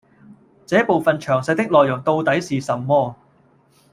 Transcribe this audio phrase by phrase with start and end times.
[0.65, 3.15] 這部分詳細的內容到底是什麼